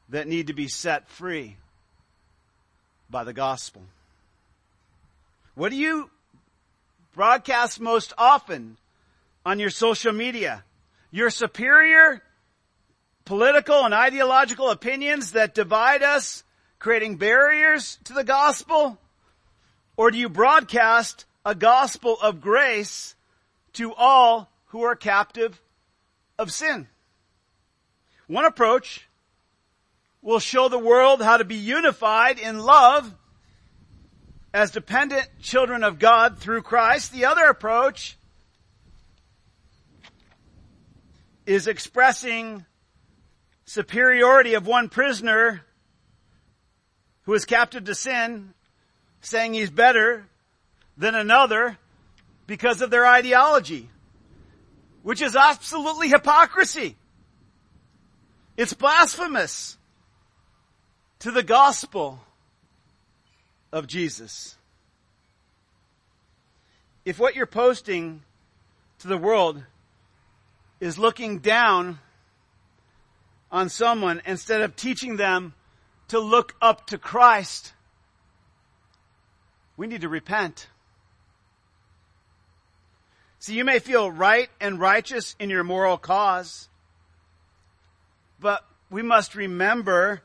[0.08, 1.56] that need to be set free
[3.10, 3.82] by the gospel?
[5.54, 6.10] What do you
[7.12, 8.76] broadcast most often
[9.46, 10.64] on your social media?
[11.12, 12.22] Your superior
[13.24, 16.42] political and ideological opinions that divide us,
[16.80, 18.98] creating barriers to the gospel?
[19.96, 23.14] Or do you broadcast a gospel of grace
[23.74, 25.60] to all who are captive
[26.36, 26.88] of sin?
[28.26, 29.08] One approach
[30.20, 33.14] will show the world how to be unified in love
[34.54, 37.12] as dependent children of God through Christ.
[37.12, 38.16] The other approach
[41.44, 42.64] is expressing
[43.64, 45.62] superiority of one prisoner
[47.24, 48.54] who is captive to sin,
[49.20, 50.24] saying he's better
[50.96, 51.76] than another
[52.46, 53.90] because of their ideology,
[55.02, 56.94] which is absolutely hypocrisy.
[58.56, 59.76] It's blasphemous
[61.20, 62.20] to the gospel
[63.74, 64.56] of Jesus.
[67.04, 68.22] If what you're posting
[69.00, 69.64] to the world
[70.78, 71.98] is looking down
[73.50, 75.54] on someone instead of teaching them
[76.06, 77.72] to look up to Christ,
[79.76, 80.68] we need to repent.
[83.40, 86.68] See, you may feel right and righteous in your moral cause,
[88.38, 90.22] but we must remember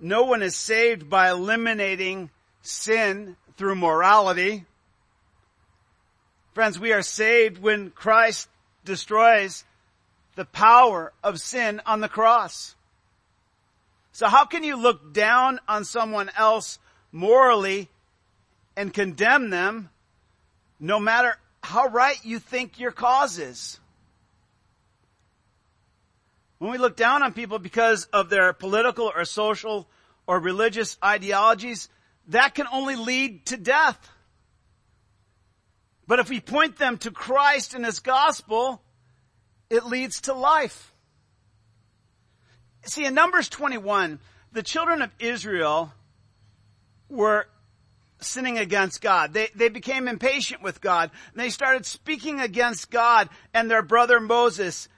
[0.00, 2.30] no one is saved by eliminating
[2.68, 4.64] sin through morality.
[6.52, 8.48] Friends, we are saved when Christ
[8.84, 9.64] destroys
[10.34, 12.74] the power of sin on the cross.
[14.12, 16.78] So how can you look down on someone else
[17.12, 17.88] morally
[18.76, 19.90] and condemn them
[20.80, 23.78] no matter how right you think your cause is?
[26.58, 29.86] When we look down on people because of their political or social
[30.26, 31.88] or religious ideologies,
[32.28, 33.98] that can only lead to death.
[36.06, 38.80] But if we point them to Christ and His gospel,
[39.68, 40.92] it leads to life.
[42.84, 44.18] See, in Numbers 21,
[44.52, 45.92] the children of Israel
[47.10, 47.46] were
[48.20, 49.32] sinning against God.
[49.32, 51.10] They, they became impatient with God.
[51.34, 54.88] They started speaking against God and their brother Moses.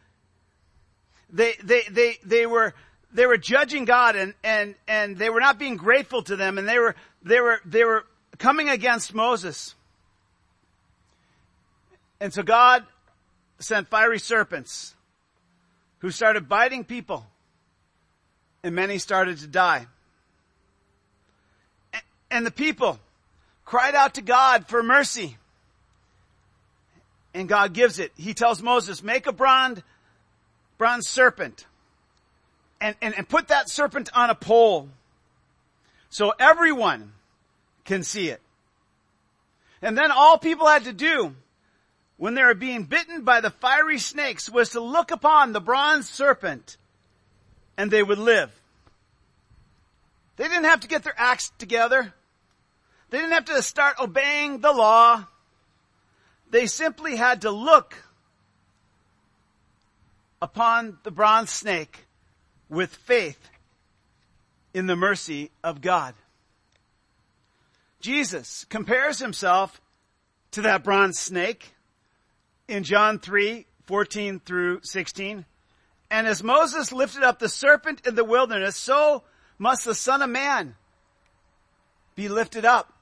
[1.28, 2.74] They, they, they, they were,
[3.12, 6.68] they were judging God and, and, and they were not being grateful to them and
[6.68, 8.04] they were, they were, they were
[8.38, 9.74] coming against Moses.
[12.20, 12.85] And so God
[13.59, 14.94] sent fiery serpents
[15.98, 17.26] who started biting people
[18.62, 19.87] and many started to die.
[22.30, 22.98] And the people
[23.64, 25.37] cried out to God for mercy.
[27.33, 28.12] And God gives it.
[28.16, 29.83] He tells Moses, make a bronze,
[30.78, 31.66] bronze serpent
[32.80, 34.88] and, and, and put that serpent on a pole
[36.10, 37.12] so everyone
[37.84, 38.42] can see it.
[39.80, 41.34] And then all people had to do
[42.18, 46.08] when they were being bitten by the fiery snakes was to look upon the bronze
[46.08, 46.76] serpent
[47.78, 48.50] and they would live.
[50.36, 52.12] They didn't have to get their acts together.
[53.08, 55.26] They didn't have to start obeying the law.
[56.50, 57.94] They simply had to look
[60.42, 62.06] upon the bronze snake
[62.68, 63.49] with faith
[64.72, 66.14] in the mercy of God.
[68.00, 69.80] Jesus compares himself
[70.52, 71.74] to that bronze snake
[72.66, 75.44] in John 3, 14 through 16.
[76.11, 79.22] And as Moses lifted up the serpent in the wilderness, so
[79.59, 80.74] must the son of man
[82.14, 82.92] be lifted up.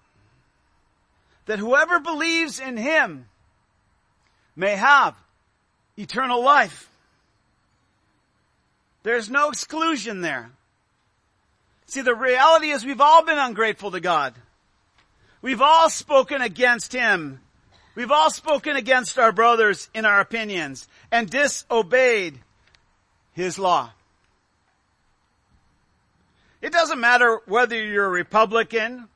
[1.47, 3.27] That whoever believes in him
[4.55, 5.15] may have
[5.97, 6.91] eternal life.
[9.03, 10.51] There's no exclusion there.
[11.89, 14.35] See, the reality is we've all been ungrateful to God.
[15.41, 17.41] We've all spoken against Him.
[17.95, 22.39] We've all spoken against our brothers in our opinions and disobeyed
[23.33, 23.91] His law.
[26.61, 29.09] It doesn't matter whether you're a Republican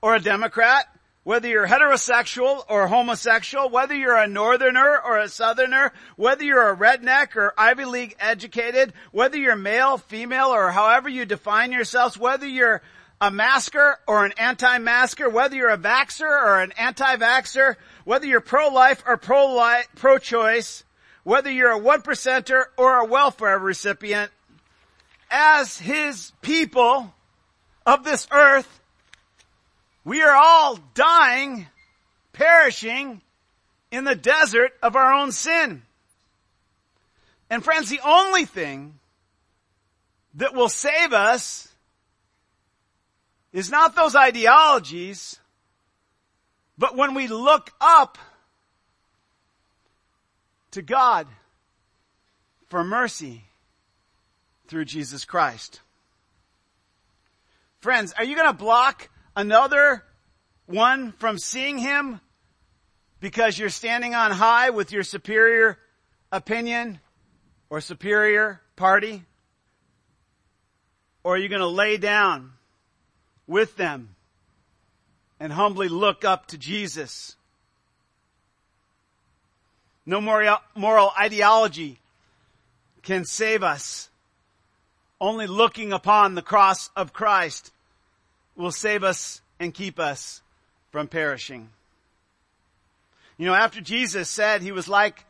[0.00, 0.86] or a Democrat
[1.28, 6.74] whether you're heterosexual or homosexual, whether you're a northerner or a southerner, whether you're a
[6.74, 12.46] redneck or Ivy League educated, whether you're male, female, or however you define yourselves, whether
[12.46, 12.80] you're
[13.20, 19.04] a masker or an anti-masker, whether you're a vaxxer or an anti-vaxer, whether you're pro-life
[19.06, 20.82] or pro-choice,
[21.24, 24.30] whether you're a one percenter or a welfare recipient,
[25.30, 27.12] as his people
[27.84, 28.77] of this earth,
[30.08, 31.66] we are all dying,
[32.32, 33.20] perishing
[33.90, 35.82] in the desert of our own sin.
[37.50, 38.98] And friends, the only thing
[40.36, 41.68] that will save us
[43.52, 45.38] is not those ideologies,
[46.78, 48.16] but when we look up
[50.70, 51.26] to God
[52.70, 53.44] for mercy
[54.68, 55.82] through Jesus Christ.
[57.82, 60.02] Friends, are you going to block another
[60.66, 62.20] one from seeing him
[63.20, 65.78] because you're standing on high with your superior
[66.32, 66.98] opinion
[67.70, 69.22] or superior party?
[71.22, 72.52] Or are you going to lay down
[73.46, 74.16] with them
[75.38, 77.36] and humbly look up to Jesus?
[80.04, 82.00] No moral ideology
[83.02, 84.10] can save us.
[85.20, 87.72] Only looking upon the cross of Christ
[88.58, 90.42] will save us and keep us
[90.90, 91.70] from perishing.
[93.38, 95.24] You know, after Jesus said he was like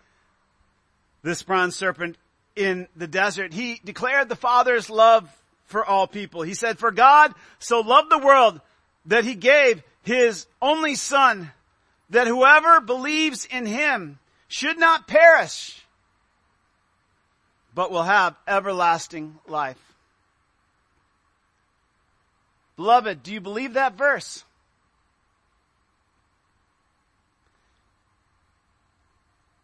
[1.23, 2.17] this bronze serpent
[2.57, 5.31] in the desert, he declared the Father's love
[5.67, 6.43] for all people.
[6.43, 8.61] He said, for God so loved the world
[9.07, 11.53] that he gave his only son
[12.11, 15.85] that whoever believes in him should not perish,
[17.75, 19.88] but will have everlasting life.
[22.79, 24.45] Beloved, do you believe that verse?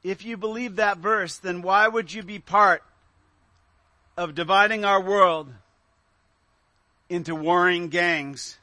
[0.03, 2.83] If you believe that verse, then why would you be part
[4.17, 5.49] of dividing our world
[7.09, 8.59] into warring gangs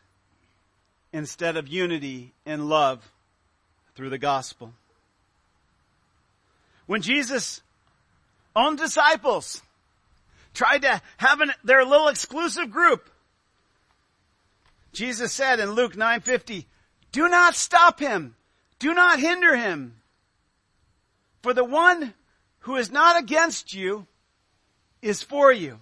[1.14, 3.10] instead of unity and love
[3.96, 4.74] through the gospel?
[6.88, 7.62] When Jesus'
[8.54, 9.62] own disciples
[10.54, 13.10] tried to have an, their little exclusive group
[14.94, 16.68] Jesus said in Luke 9:50,
[17.12, 18.36] "Do not stop him.
[18.80, 20.02] Do not hinder him.
[21.42, 22.14] For the one
[22.60, 24.08] who is not against you
[25.02, 25.80] is for you."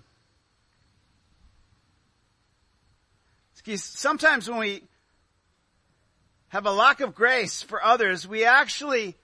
[3.76, 4.88] Sometimes when we
[6.48, 9.16] have a lack of grace for others, we actually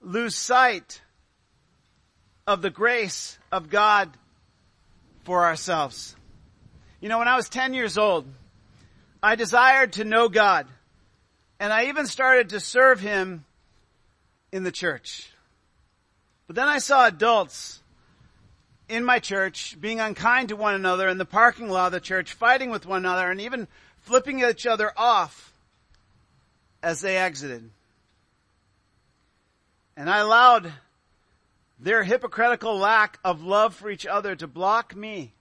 [0.00, 1.00] lose sight
[2.46, 4.18] of the grace of God
[5.24, 6.14] for ourselves.
[7.00, 8.30] You know, when I was 10 years old,
[9.22, 10.66] I desired to know God.
[11.60, 13.44] And I even started to serve him
[14.52, 15.30] in the church.
[16.46, 17.82] But then I saw adults
[18.88, 22.32] in my church being unkind to one another in the parking lot of the church,
[22.32, 23.68] fighting with one another and even
[24.02, 25.52] flipping each other off
[26.82, 27.68] as they exited.
[29.96, 30.72] And I allowed
[31.80, 35.32] their hypocritical lack of love for each other to block me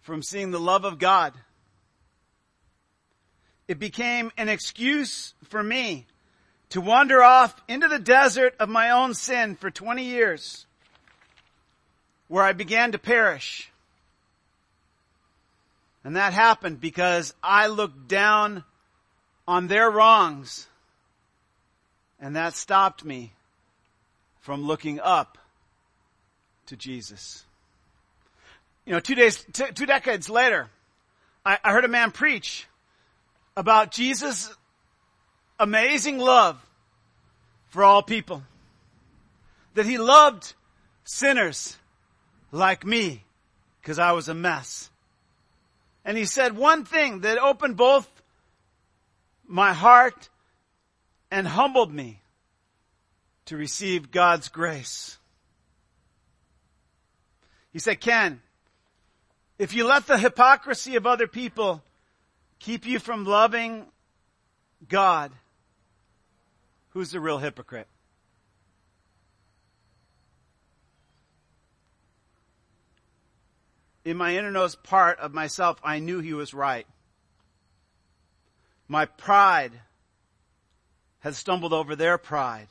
[0.00, 1.34] from seeing the love of God.
[3.66, 6.06] It became an excuse for me
[6.70, 10.66] to wander off into the desert of my own sin for 20 years
[12.28, 13.70] where I began to perish.
[16.02, 18.64] And that happened because I looked down
[19.46, 20.66] on their wrongs
[22.20, 23.32] and that stopped me
[24.40, 25.38] from looking up
[26.66, 27.44] to Jesus.
[28.84, 30.68] You know, two days, t- two decades later,
[31.44, 32.66] I, I heard a man preach
[33.56, 34.52] about Jesus'
[35.58, 36.60] amazing love
[37.68, 38.42] for all people.
[39.74, 40.54] That he loved
[41.04, 41.76] sinners
[42.52, 43.24] like me
[43.80, 44.90] because I was a mess.
[46.04, 48.08] And he said one thing that opened both
[49.46, 50.28] my heart
[51.30, 52.20] and humbled me
[53.46, 55.18] to receive God's grace.
[57.72, 58.40] He said, Ken,
[59.58, 61.82] if you let the hypocrisy of other people
[62.64, 63.84] keep you from loving
[64.88, 65.32] God,
[66.90, 67.86] who's the real hypocrite?
[74.02, 76.86] In my innermost part of myself, I knew he was right.
[78.88, 79.72] My pride
[81.18, 82.68] had stumbled over their pride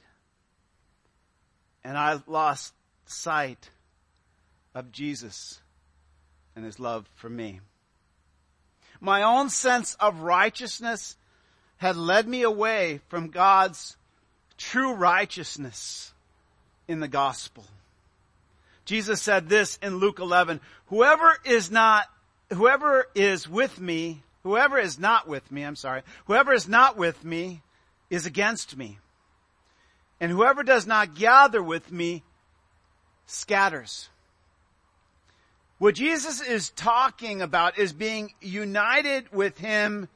[1.84, 2.74] and I lost
[3.06, 3.70] sight
[4.74, 5.60] of Jesus
[6.56, 7.60] and his love for me.
[9.04, 11.18] My own sense of righteousness
[11.76, 13.98] had led me away from God's
[14.58, 16.14] true righteousness
[16.88, 17.66] in the gospel.
[18.86, 22.08] Jesus said this in Luke 11, whoever is not,
[22.54, 27.26] whoever is with me, whoever is not with me, I'm sorry, whoever is not with
[27.26, 27.62] me
[28.10, 29.00] is against me.
[30.22, 32.24] And whoever does not gather with me
[33.26, 34.08] scatters.
[35.84, 40.08] What Jesus is talking about is being united with Him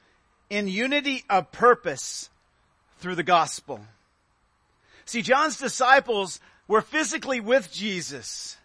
[0.50, 2.30] in unity of purpose
[3.00, 3.82] through the gospel.
[5.04, 6.40] See, John's disciples
[6.70, 8.56] were physically with Jesus,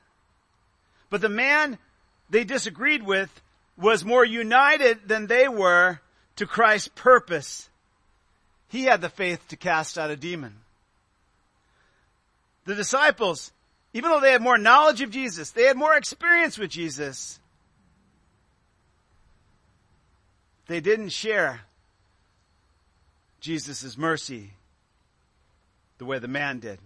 [1.10, 1.76] but the man
[2.30, 3.42] they disagreed with
[3.76, 6.00] was more united than they were
[6.36, 7.68] to Christ's purpose.
[8.68, 10.54] He had the faith to cast out a demon
[12.64, 13.50] the disciples,
[13.94, 17.38] even though they had more knowledge of Jesus, they had more experience with Jesus,
[20.66, 21.60] they didn't share
[23.40, 24.52] Jesus' mercy
[25.98, 26.78] the way the man did.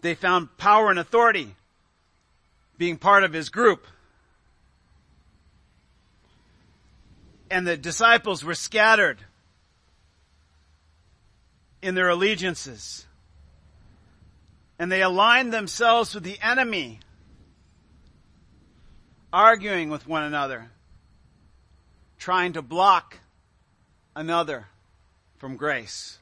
[0.00, 1.56] They found power and authority
[2.76, 3.86] being part of his group.
[7.50, 9.18] And the disciples were scattered
[11.82, 13.06] in their allegiances.
[14.78, 17.00] And they aligned themselves with the enemy,
[19.32, 20.70] arguing with one another,
[22.18, 23.18] trying to block
[24.14, 24.66] another
[25.38, 26.18] from grace.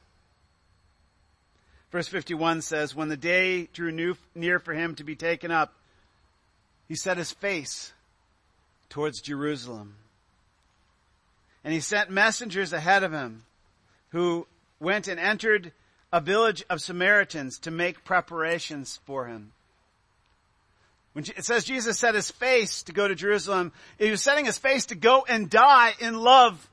[1.91, 5.73] Verse 51 says, When the day drew near for him to be taken up,
[6.87, 7.93] he set his face
[8.89, 9.95] towards Jerusalem.
[11.63, 13.43] And he sent messengers ahead of him
[14.09, 14.47] who
[14.79, 15.71] went and entered
[16.11, 19.51] a village of Samaritans to make preparations for him.
[21.13, 24.57] When it says Jesus set his face to go to Jerusalem, he was setting his
[24.57, 26.69] face to go and die in love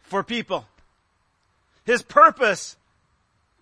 [0.00, 0.66] for people.
[1.84, 2.76] His purpose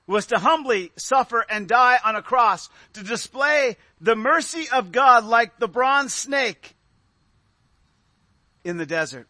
[0.06, 5.24] was to humbly suffer and die on a cross, to display the mercy of God
[5.24, 6.74] like the bronze snake
[8.64, 9.28] in the desert.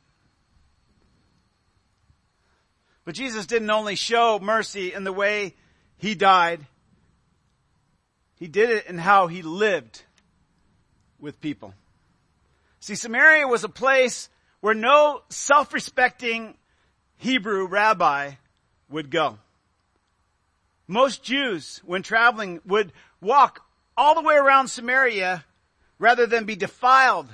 [3.10, 5.56] But Jesus didn't only show mercy in the way
[5.96, 6.64] he died,
[8.36, 10.04] he did it in how he lived
[11.18, 11.74] with people.
[12.78, 14.28] See, Samaria was a place
[14.60, 16.54] where no self-respecting
[17.16, 18.34] Hebrew rabbi
[18.88, 19.40] would go.
[20.86, 23.64] Most Jews, when traveling, would walk
[23.96, 25.44] all the way around Samaria
[25.98, 27.26] rather than be defiled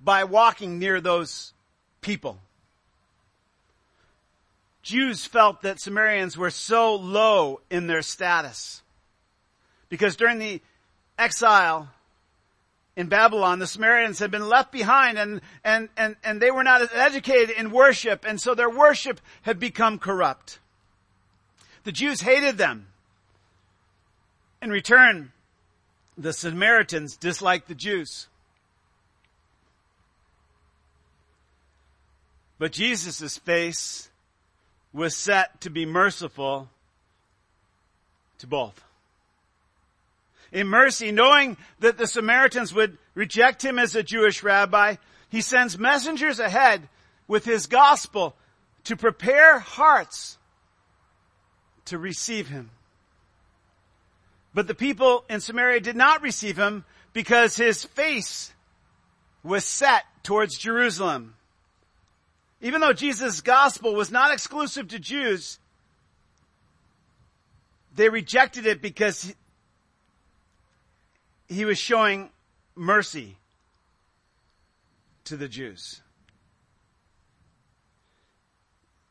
[0.00, 1.54] by walking near those
[2.02, 2.38] people.
[4.84, 8.82] Jews felt that Samaritans were so low in their status.
[9.88, 10.60] Because during the
[11.18, 11.88] exile,
[12.94, 16.82] in Babylon, the Samaritans had been left behind and, and, and, and they were not
[16.94, 20.58] educated in worship and so their worship had become corrupt.
[21.84, 22.88] The Jews hated them.
[24.60, 25.32] In return,
[26.16, 28.28] the Samaritans disliked the Jews.
[32.58, 34.10] But Jesus' face
[34.94, 36.70] was set to be merciful
[38.38, 38.82] to both.
[40.52, 44.96] In mercy, knowing that the Samaritans would reject him as a Jewish rabbi,
[45.28, 46.88] he sends messengers ahead
[47.26, 48.36] with his gospel
[48.84, 50.38] to prepare hearts
[51.86, 52.70] to receive him.
[54.54, 58.52] But the people in Samaria did not receive him because his face
[59.42, 61.34] was set towards Jerusalem.
[62.64, 65.58] Even though Jesus' gospel was not exclusive to Jews,
[67.94, 69.34] they rejected it because
[71.46, 72.30] he was showing
[72.74, 73.36] mercy
[75.24, 76.00] to the Jews.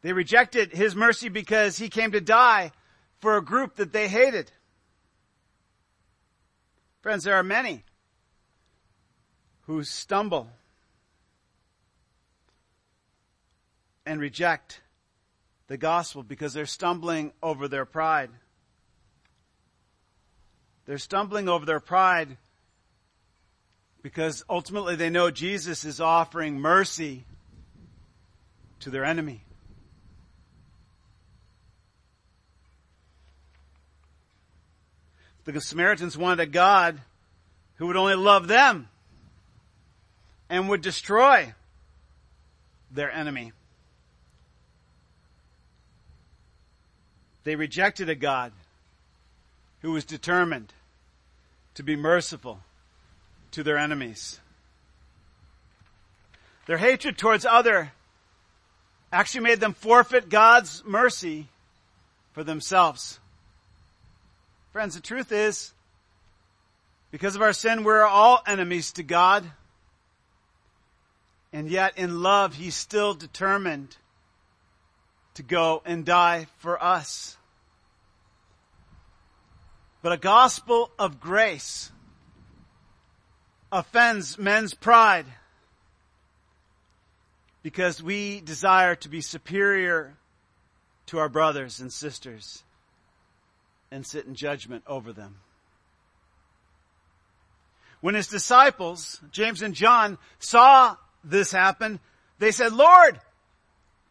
[0.02, 2.72] They rejected his mercy because he came to die
[3.20, 4.52] for a group that they hated.
[7.02, 7.84] Friends, there are many
[9.68, 10.50] who stumble
[14.06, 14.82] and reject
[15.68, 18.30] the gospel because they're stumbling over their pride.
[20.86, 22.38] They're stumbling over their pride
[24.02, 27.24] because ultimately they know Jesus is offering mercy
[28.82, 29.44] to their enemy.
[35.46, 37.02] The Samaritans wanted a God
[37.76, 38.88] who would only love them
[40.50, 41.54] and would destroy
[42.92, 43.52] their enemy.
[47.44, 48.52] They rejected a God
[49.82, 50.74] who was determined
[51.76, 52.60] to be merciful
[53.52, 54.40] to their enemies.
[56.66, 57.92] Their hatred towards other
[59.12, 61.48] actually made them forfeit God's mercy
[62.32, 63.20] for themselves.
[64.72, 65.74] Friends, the truth is,
[67.12, 69.44] because of our sin, we're all enemies to God.
[71.52, 73.96] And yet in love, He's still determined
[75.36, 77.38] to go and die for us.
[80.02, 81.92] But a gospel of grace
[83.72, 85.26] offends men's pride
[87.64, 90.16] because we desire to be superior
[91.08, 92.64] to our brothers and sisters
[93.90, 95.38] and sit in judgment over them.
[98.02, 102.02] When his disciples, James and John, saw this happen,
[102.38, 103.20] they said, Lord,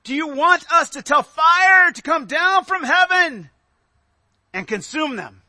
[0.04, 3.50] do you want us to tell fire to come down from heaven
[4.52, 5.42] and consume them?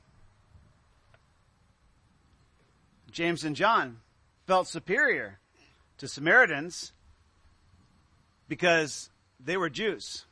[3.11, 3.99] James and John
[4.47, 5.39] felt superior
[5.99, 6.91] to Samaritans
[8.47, 10.25] because they were Jews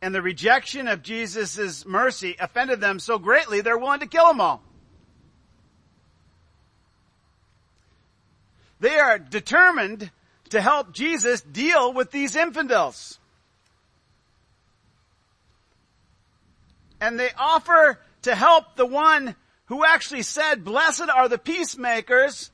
[0.00, 4.40] and the rejection of Jesus' mercy offended them so greatly they're willing to kill them
[4.40, 4.62] all.
[8.80, 10.10] They are determined
[10.50, 13.18] to help Jesus deal with these infidels.
[17.00, 19.36] And they offer to help the one
[19.66, 22.50] who actually said, blessed are the peacemakers,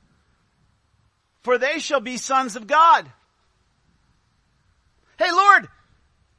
[1.43, 3.11] for they shall be sons of God.
[5.19, 5.69] Hey Lord,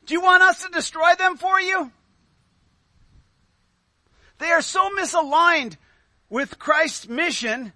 [0.06, 1.92] do you want us to destroy them for you?
[4.38, 5.78] They are so misaligned
[6.30, 7.72] with Christ's mission,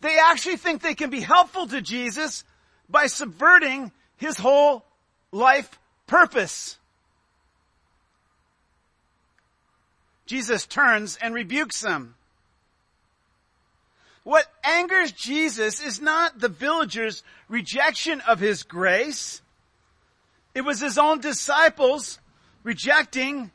[0.00, 2.42] they actually think they can be helpful to Jesus
[2.88, 4.84] by subverting his whole
[5.32, 6.78] life purpose.
[10.26, 12.14] Jesus turns and rebukes them.
[14.24, 19.40] What angers Jesus is not the villagers' rejection of his grace.
[20.52, 22.18] It was his own disciples
[22.64, 23.52] rejecting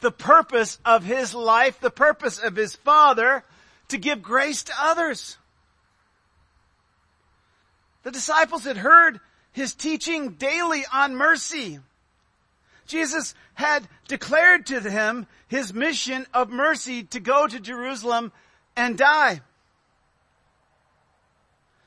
[0.00, 3.42] the purpose of his life, the purpose of his father
[3.88, 5.36] to give grace to others.
[8.04, 9.20] The disciples had heard
[9.52, 11.80] his teaching daily on mercy.
[12.86, 18.30] Jesus had declared to them his mission of mercy to go to Jerusalem
[18.76, 19.40] and die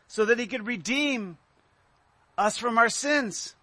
[0.07, 1.37] so that he could redeem
[2.37, 3.55] us from our sins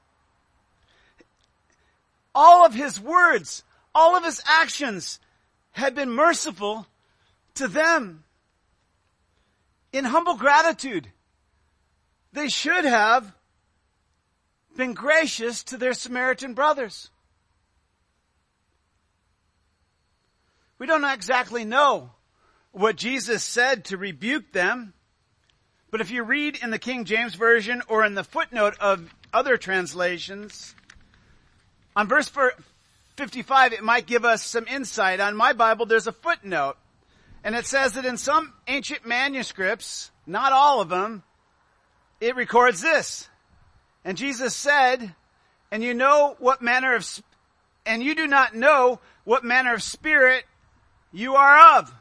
[2.35, 3.63] all of his words,
[3.95, 5.21] all of his actions
[5.73, 6.87] had been merciful
[7.55, 8.25] to them.
[9.93, 11.13] In humble gratitude,
[12.35, 13.33] they should have
[14.77, 17.11] been gracious to their Samaritan brothers.
[20.79, 22.11] We don't exactly know
[22.73, 24.95] what Jesus said to rebuke them.
[25.93, 29.57] But if you read in the King James Version or in the footnote of other
[29.57, 30.75] translations,
[31.95, 32.29] on verse
[33.17, 35.21] 55, it might give us some insight.
[35.21, 36.77] On my Bible, there's a footnote.
[37.45, 41.23] And it says that in some ancient manuscripts, not all of them,
[42.25, 43.29] it records this.
[44.03, 45.15] And Jesus said,
[45.71, 47.07] and you know what manner of,
[47.85, 50.45] and you do not know what manner of spirit
[51.13, 51.95] you are of.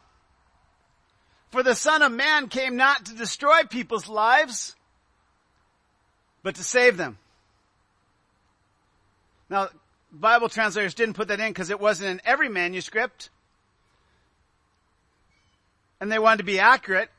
[1.52, 4.76] For the Son of Man came not to destroy people's lives,
[6.42, 7.18] but to save them.
[9.50, 9.68] Now,
[10.10, 13.30] Bible translators didn't put that in because it wasn't in every manuscript.
[16.00, 17.10] And they wanted to be accurate.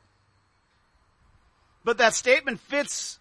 [1.84, 3.18] But that statement fits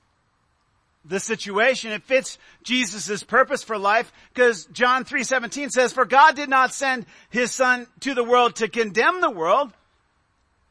[1.06, 1.92] the situation.
[1.92, 7.06] It fits Jesus' purpose for life because John 3.17 says, For God did not send
[7.30, 9.74] His Son to the world to condemn the world,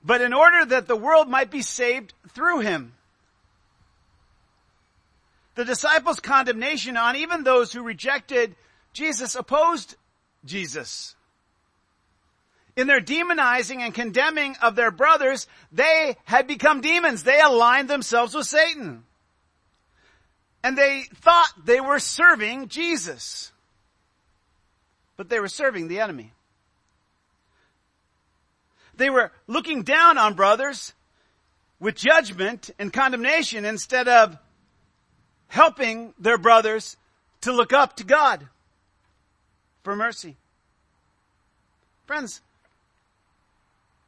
[0.03, 2.95] but in order that the world might be saved through Him.
[5.55, 8.57] The disciples' condemnation on even those who rejected
[8.95, 9.97] Jesus opposed
[10.47, 11.15] Jesus.
[12.75, 17.23] In their demonizing and condemning of their brothers, they had become demons.
[17.23, 19.05] They aligned themselves with Satan.
[20.65, 23.53] And they thought they were serving Jesus.
[25.17, 26.33] But they were serving the enemy.
[28.95, 30.95] They were looking down on brothers
[31.81, 34.39] with judgment and condemnation instead of
[35.49, 36.97] helping their brothers
[37.43, 38.49] to look up to God
[39.83, 40.37] for mercy.
[42.07, 42.41] Friends,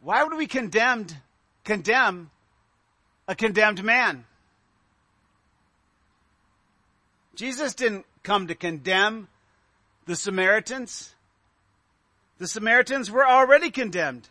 [0.05, 1.16] why would we condemned,
[1.64, 2.30] condemn
[3.26, 4.24] a condemned man?
[7.34, 9.28] Jesus didn't come to condemn
[10.05, 11.14] the Samaritans.
[12.38, 14.28] The Samaritans were already condemned.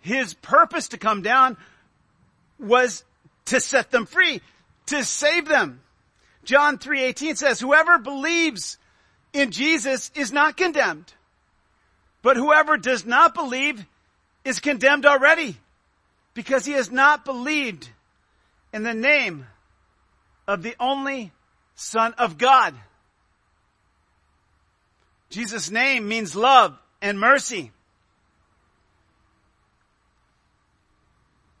[0.00, 1.56] His purpose to come down
[2.58, 3.04] was
[3.46, 4.40] to set them free,
[4.86, 5.82] to save them.
[6.44, 8.78] John 3:18 says, "Whoever believes
[9.34, 11.12] in Jesus is not condemned.
[12.22, 13.84] But whoever does not believe
[14.44, 15.56] is condemned already
[16.34, 17.88] because he has not believed
[18.72, 19.46] in the name
[20.46, 21.32] of the only
[21.74, 22.74] Son of God.
[25.30, 27.72] Jesus' name means love and mercy.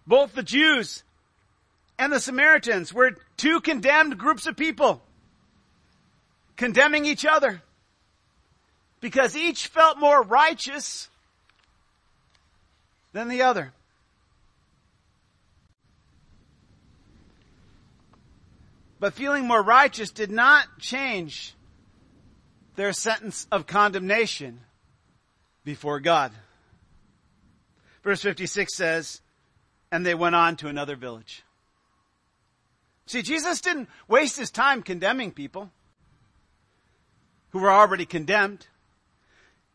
[0.06, 1.02] Both the Jews
[1.98, 5.02] and the Samaritans were two condemned groups of people
[6.56, 7.62] condemning each other
[9.00, 11.08] because each felt more righteous
[13.14, 13.72] than the other.
[19.00, 21.54] But feeling more righteous did not change
[22.74, 24.60] their sentence of condemnation
[25.64, 26.32] before God.
[28.02, 29.20] Verse 56 says,
[29.92, 31.44] and they went on to another village.
[33.06, 35.70] See, Jesus didn't waste his time condemning people
[37.50, 38.66] who were already condemned.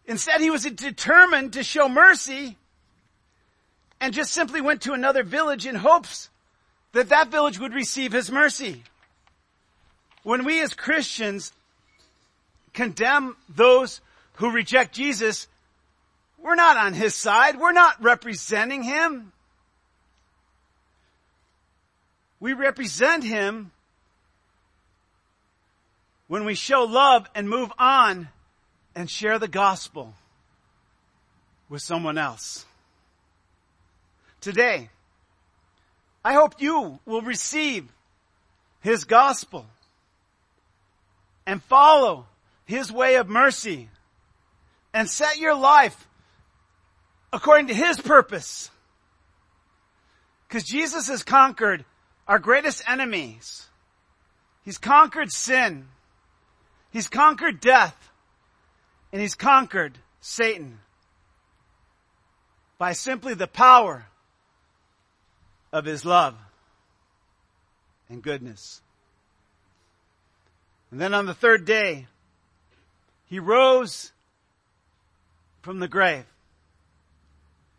[0.05, 2.57] Instead, he was determined to show mercy
[4.01, 6.29] and just simply went to another village in hopes
[6.93, 8.83] that that village would receive his mercy.
[10.23, 11.51] When we as Christians
[12.73, 14.01] condemn those
[14.33, 15.47] who reject Jesus,
[16.37, 17.59] we're not on his side.
[17.59, 19.31] We're not representing him.
[22.39, 23.71] We represent him
[26.27, 28.29] when we show love and move on
[28.95, 30.13] and share the gospel
[31.69, 32.65] with someone else.
[34.41, 34.89] Today,
[36.23, 37.91] I hope you will receive
[38.81, 39.65] his gospel
[41.45, 42.25] and follow
[42.65, 43.89] his way of mercy
[44.93, 46.07] and set your life
[47.33, 48.69] according to his purpose.
[50.47, 51.85] Because Jesus has conquered
[52.27, 53.67] our greatest enemies.
[54.63, 55.87] He's conquered sin.
[56.91, 57.95] He's conquered death
[59.11, 60.79] and he's conquered Satan
[62.77, 64.05] by simply the power
[65.71, 66.35] of his love
[68.09, 68.81] and goodness.
[70.91, 72.07] And then on the third day,
[73.25, 74.11] he rose
[75.61, 76.25] from the grave.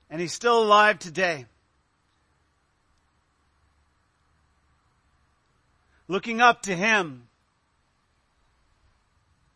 [0.09, 1.47] And he's still alive today.
[6.09, 7.28] Looking up to him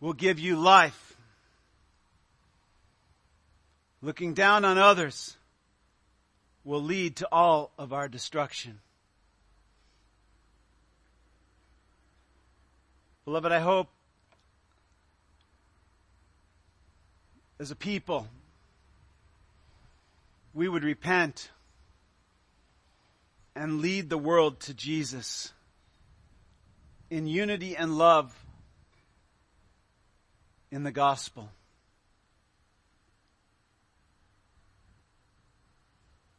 [0.00, 1.16] will give you life.
[4.02, 5.36] Looking down on others
[6.64, 8.80] will lead to all of our destruction.
[13.24, 13.88] Beloved, I hope
[17.58, 18.26] as a people
[20.52, 21.50] we would repent
[23.54, 25.52] and lead the world to Jesus
[27.10, 28.44] in unity and love
[30.70, 31.50] in the gospel.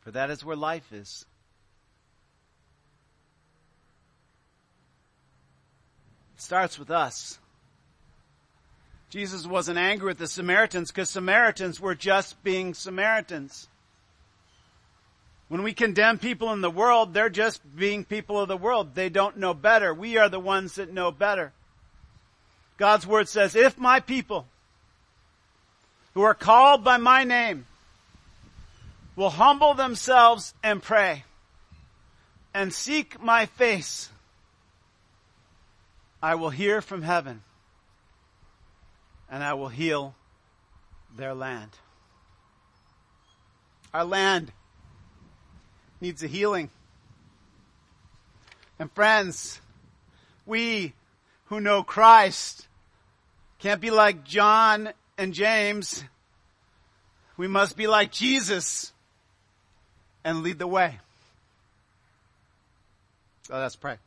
[0.05, 1.25] For that is where life is.
[6.35, 7.39] It starts with us.
[9.09, 13.67] Jesus wasn't angry with the Samaritans because Samaritans were just being Samaritans.
[15.47, 18.93] When we condemn people in the world, they're just being people of the world.
[18.93, 19.91] They don't know better.
[19.91, 21.51] We are the ones that know better.
[22.77, 24.45] God's word says, if my people
[26.13, 27.65] who are called by my name
[29.15, 31.23] will humble themselves and pray
[32.53, 34.09] and seek my face,
[36.21, 37.41] I will hear from heaven
[39.29, 40.15] and I will heal
[41.15, 41.71] their land.
[43.93, 44.51] Our land
[46.01, 46.69] needs a healing.
[48.77, 49.61] And friends,
[50.45, 50.93] we
[51.45, 52.67] who know Christ
[53.59, 56.03] can't be like John and James.
[57.37, 58.91] We must be like Jesus
[60.25, 60.99] and lead the way.
[63.43, 63.97] So let's pray.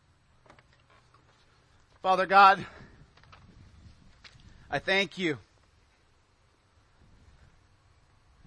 [2.02, 2.66] Father God,
[4.68, 5.38] I thank you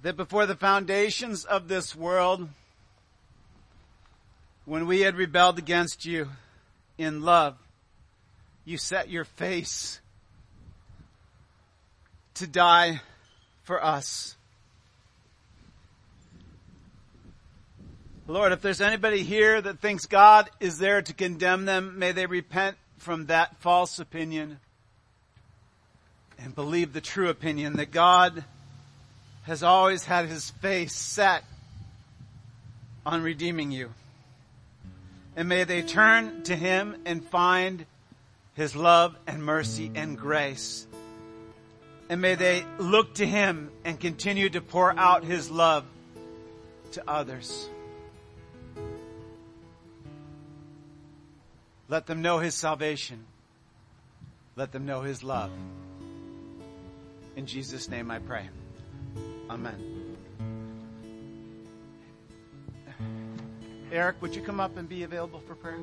[0.02, 2.50] that before the foundations of this world,
[4.66, 6.28] when we had rebelled against you
[6.98, 7.56] in love,
[8.66, 10.02] you set your face
[12.34, 13.00] to die
[13.64, 14.36] for us.
[18.32, 22.28] Lord, if there's anybody here that thinks God is there to condemn them, may they
[22.28, 24.58] repent from that false opinion
[26.40, 28.46] and believe the true opinion that God
[29.44, 31.44] has always had his face set
[33.06, 33.92] on redeeming you.
[35.36, 37.86] And may they turn to him and find
[38.54, 40.88] his love and mercy and grace.
[42.08, 45.84] And may they look to him and continue to pour out his love
[46.94, 47.68] to others.
[51.92, 53.26] Let them know his salvation.
[54.56, 55.52] Let them know his love.
[57.36, 58.48] In Jesus' name I pray.
[59.50, 60.16] Amen.
[63.92, 65.80] Eric, would you come up and be available for prayer?